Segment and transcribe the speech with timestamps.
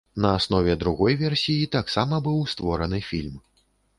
[0.23, 3.37] На аснове другой версіі таксама быў створаны фільм.